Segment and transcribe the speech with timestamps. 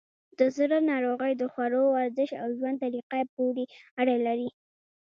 [0.39, 3.63] د زړه ناروغۍ د خوړو، ورزش، او ژوند طریقه پورې
[4.01, 4.49] اړه لري.